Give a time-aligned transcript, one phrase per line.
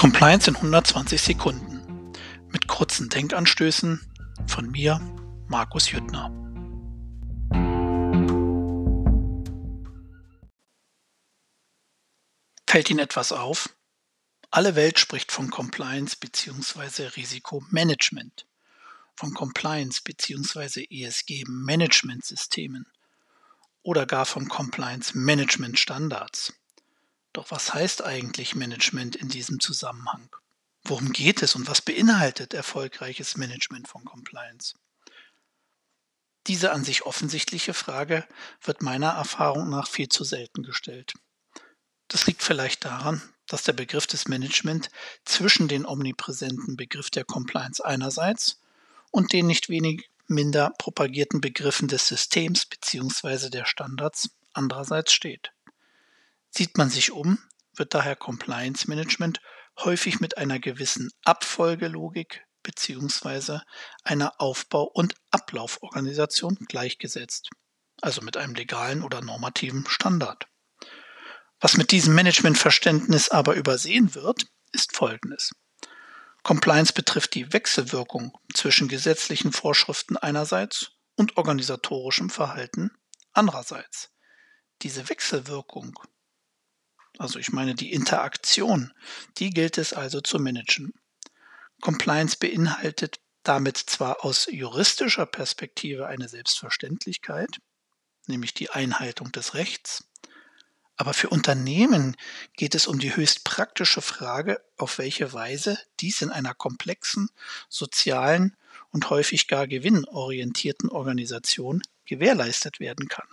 [0.00, 2.14] Compliance in 120 Sekunden
[2.48, 4.00] mit kurzen Denkanstößen
[4.46, 4.98] von mir,
[5.46, 6.30] Markus Jüttner.
[12.66, 13.76] Fällt Ihnen etwas auf?
[14.50, 17.08] Alle Welt spricht von Compliance bzw.
[17.08, 18.46] Risikomanagement,
[19.16, 20.86] von Compliance bzw.
[20.88, 22.86] ESG-Management-Systemen
[23.82, 26.54] oder gar von Compliance-Management-Standards.
[27.32, 30.28] Doch was heißt eigentlich Management in diesem Zusammenhang?
[30.84, 34.74] Worum geht es und was beinhaltet erfolgreiches Management von Compliance?
[36.46, 38.26] Diese an sich offensichtliche Frage
[38.62, 41.12] wird meiner Erfahrung nach viel zu selten gestellt.
[42.08, 44.90] Das liegt vielleicht daran, dass der Begriff des Management
[45.24, 48.60] zwischen den omnipräsenten Begriff der Compliance einerseits
[49.10, 53.50] und den nicht wenig minder propagierten Begriffen des Systems bzw.
[53.50, 55.52] der Standards andererseits steht.
[56.50, 57.38] Sieht man sich um,
[57.74, 59.40] wird daher Compliance Management
[59.78, 63.60] häufig mit einer gewissen Abfolgelogik bzw.
[64.04, 67.50] einer Aufbau- und Ablauforganisation gleichgesetzt,
[68.02, 70.46] also mit einem legalen oder normativen Standard.
[71.60, 75.52] Was mit diesem Managementverständnis aber übersehen wird, ist Folgendes.
[76.42, 82.90] Compliance betrifft die Wechselwirkung zwischen gesetzlichen Vorschriften einerseits und organisatorischem Verhalten
[83.32, 84.10] andererseits.
[84.82, 85.98] Diese Wechselwirkung
[87.20, 88.94] also ich meine die Interaktion,
[89.36, 90.94] die gilt es also zu managen.
[91.82, 97.58] Compliance beinhaltet damit zwar aus juristischer Perspektive eine Selbstverständlichkeit,
[98.26, 100.08] nämlich die Einhaltung des Rechts,
[100.96, 102.16] aber für Unternehmen
[102.56, 107.28] geht es um die höchst praktische Frage, auf welche Weise dies in einer komplexen,
[107.68, 108.56] sozialen
[108.90, 113.28] und häufig gar gewinnorientierten Organisation gewährleistet werden kann.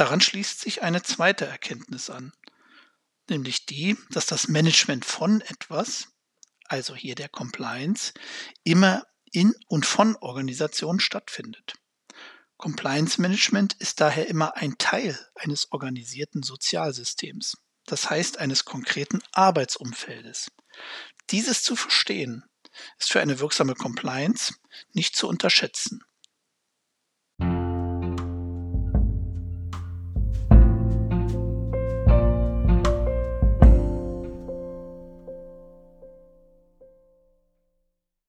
[0.00, 2.32] Daran schließt sich eine zweite Erkenntnis an,
[3.30, 6.08] nämlich die, dass das Management von etwas,
[6.66, 8.12] also hier der Compliance,
[8.64, 11.74] immer in und von Organisationen stattfindet.
[12.56, 20.50] Compliance Management ist daher immer ein Teil eines organisierten Sozialsystems, das heißt eines konkreten Arbeitsumfeldes.
[21.30, 22.44] Dieses zu verstehen,
[22.98, 24.54] ist für eine wirksame Compliance
[24.92, 26.02] nicht zu unterschätzen.